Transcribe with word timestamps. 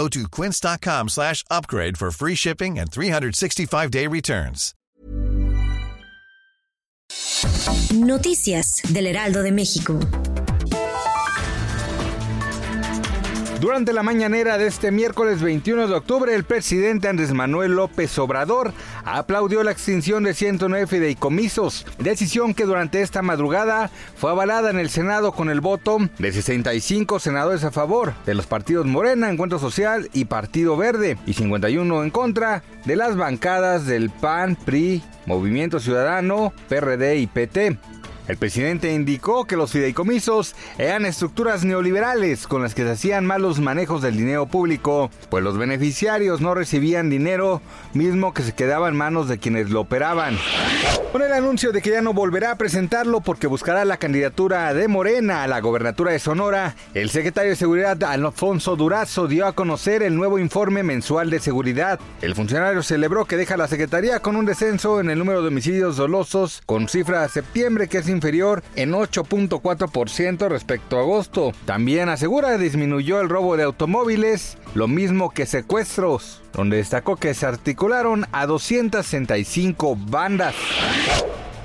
Go 0.00 0.08
to 0.08 0.26
quince.com 0.30 1.08
slash 1.10 1.44
upgrade 1.50 1.98
for 1.98 2.10
free 2.10 2.34
shipping 2.34 2.78
and 2.78 2.90
365-day 2.90 4.06
returns. 4.06 4.72
Noticias 7.92 8.80
del 8.94 9.08
Heraldo 9.08 9.42
de 9.42 9.52
México. 9.52 9.98
Durante 13.60 13.92
la 13.92 14.02
mañanera 14.02 14.56
de 14.56 14.66
este 14.66 14.90
miércoles 14.90 15.42
21 15.42 15.86
de 15.86 15.94
octubre, 15.94 16.34
el 16.34 16.44
presidente 16.44 17.08
Andrés 17.08 17.34
Manuel 17.34 17.72
López 17.72 18.18
Obrador 18.18 18.72
aplaudió 19.04 19.62
la 19.62 19.70
extinción 19.70 20.24
de 20.24 20.32
109 20.32 20.86
fideicomisos, 20.86 21.84
decisión 21.98 22.54
que 22.54 22.64
durante 22.64 23.02
esta 23.02 23.20
madrugada 23.20 23.90
fue 24.16 24.30
avalada 24.30 24.70
en 24.70 24.78
el 24.78 24.88
Senado 24.88 25.32
con 25.32 25.50
el 25.50 25.60
voto 25.60 25.98
de 26.18 26.32
65 26.32 27.20
senadores 27.20 27.62
a 27.64 27.70
favor 27.70 28.14
de 28.24 28.32
los 28.32 28.46
partidos 28.46 28.86
Morena, 28.86 29.28
Encuentro 29.28 29.58
Social 29.58 30.08
y 30.14 30.24
Partido 30.24 30.78
Verde, 30.78 31.18
y 31.26 31.34
51 31.34 32.02
en 32.02 32.10
contra 32.10 32.62
de 32.86 32.96
las 32.96 33.14
bancadas 33.14 33.84
del 33.84 34.08
PAN, 34.08 34.56
PRI, 34.56 35.02
Movimiento 35.26 35.80
Ciudadano, 35.80 36.54
PRD 36.70 37.18
y 37.18 37.26
PT. 37.26 37.76
El 38.30 38.36
presidente 38.36 38.94
indicó 38.94 39.44
que 39.44 39.56
los 39.56 39.72
fideicomisos 39.72 40.54
eran 40.78 41.04
estructuras 41.04 41.64
neoliberales 41.64 42.46
con 42.46 42.62
las 42.62 42.76
que 42.76 42.84
se 42.84 42.92
hacían 42.92 43.26
malos 43.26 43.58
manejos 43.58 44.02
del 44.02 44.16
dinero 44.16 44.46
público, 44.46 45.10
pues 45.30 45.42
los 45.42 45.58
beneficiarios 45.58 46.40
no 46.40 46.54
recibían 46.54 47.10
dinero 47.10 47.60
mismo 47.92 48.32
que 48.32 48.44
se 48.44 48.52
quedaba 48.52 48.88
en 48.88 48.96
manos 48.96 49.26
de 49.26 49.38
quienes 49.38 49.70
lo 49.70 49.80
operaban. 49.80 50.38
Con 51.10 51.22
el 51.22 51.32
anuncio 51.32 51.72
de 51.72 51.82
que 51.82 51.90
ya 51.90 52.02
no 52.02 52.12
volverá 52.12 52.52
a 52.52 52.56
presentarlo 52.56 53.20
porque 53.20 53.48
buscará 53.48 53.84
la 53.84 53.96
candidatura 53.96 54.72
de 54.74 54.86
Morena 54.86 55.42
a 55.42 55.48
la 55.48 55.60
gobernatura 55.60 56.12
de 56.12 56.20
Sonora, 56.20 56.76
el 56.94 57.10
secretario 57.10 57.50
de 57.50 57.56
Seguridad 57.56 58.00
Alfonso 58.04 58.76
Durazo 58.76 59.26
dio 59.26 59.48
a 59.48 59.54
conocer 59.54 60.04
el 60.04 60.14
nuevo 60.14 60.38
informe 60.38 60.84
mensual 60.84 61.30
de 61.30 61.40
seguridad. 61.40 61.98
El 62.22 62.36
funcionario 62.36 62.84
celebró 62.84 63.24
que 63.24 63.36
deja 63.36 63.56
la 63.56 63.66
secretaría 63.66 64.20
con 64.20 64.36
un 64.36 64.46
descenso 64.46 65.00
en 65.00 65.10
el 65.10 65.18
número 65.18 65.42
de 65.42 65.48
homicidios 65.48 65.96
dolosos 65.96 66.62
con 66.64 66.88
cifra 66.88 67.22
de 67.22 67.28
septiembre 67.28 67.88
que 67.88 67.98
es 67.98 68.08
inferior 68.20 68.62
en 68.76 68.92
8.4% 68.92 70.48
respecto 70.48 70.98
a 70.98 71.00
agosto. 71.00 71.52
También 71.64 72.10
asegura 72.10 72.58
disminuyó 72.58 73.20
el 73.22 73.30
robo 73.30 73.56
de 73.56 73.62
automóviles, 73.62 74.58
lo 74.74 74.88
mismo 74.88 75.30
que 75.30 75.46
secuestros, 75.46 76.42
donde 76.52 76.76
destacó 76.76 77.16
que 77.16 77.32
se 77.32 77.46
articularon 77.46 78.26
a 78.32 78.44
265 78.44 79.96
bandas. 79.96 80.54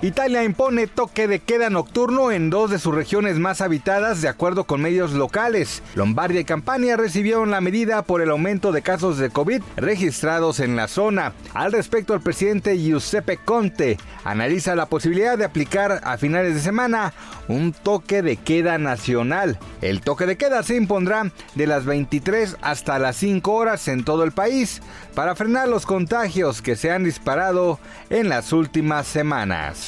Italia 0.00 0.44
impone 0.44 0.86
toque 0.86 1.26
de 1.26 1.40
queda 1.40 1.70
nocturno 1.70 2.30
en 2.30 2.50
dos 2.50 2.70
de 2.70 2.78
sus 2.78 2.94
regiones 2.94 3.40
más 3.40 3.60
habitadas 3.60 4.22
de 4.22 4.28
acuerdo 4.28 4.62
con 4.62 4.80
medios 4.80 5.10
locales. 5.10 5.82
Lombardia 5.96 6.40
y 6.40 6.44
Campania 6.44 6.96
recibieron 6.96 7.50
la 7.50 7.60
medida 7.60 8.02
por 8.02 8.20
el 8.20 8.30
aumento 8.30 8.70
de 8.70 8.82
casos 8.82 9.18
de 9.18 9.30
COVID 9.30 9.60
registrados 9.76 10.60
en 10.60 10.76
la 10.76 10.86
zona. 10.86 11.32
Al 11.52 11.72
respecto, 11.72 12.14
el 12.14 12.20
presidente 12.20 12.78
Giuseppe 12.78 13.38
Conte 13.38 13.98
analiza 14.22 14.76
la 14.76 14.86
posibilidad 14.86 15.36
de 15.36 15.44
aplicar 15.44 16.00
a 16.04 16.16
finales 16.16 16.54
de 16.54 16.60
semana 16.60 17.12
un 17.48 17.72
toque 17.72 18.22
de 18.22 18.36
queda 18.36 18.78
nacional. 18.78 19.58
El 19.80 20.00
toque 20.00 20.26
de 20.26 20.36
queda 20.36 20.62
se 20.62 20.76
impondrá 20.76 21.32
de 21.56 21.66
las 21.66 21.86
23 21.86 22.58
hasta 22.60 23.00
las 23.00 23.16
5 23.16 23.52
horas 23.52 23.88
en 23.88 24.04
todo 24.04 24.22
el 24.22 24.30
país 24.30 24.80
para 25.16 25.34
frenar 25.34 25.66
los 25.66 25.86
contagios 25.86 26.62
que 26.62 26.76
se 26.76 26.92
han 26.92 27.02
disparado 27.02 27.80
en 28.10 28.28
las 28.28 28.52
últimas 28.52 29.08
semanas. 29.08 29.87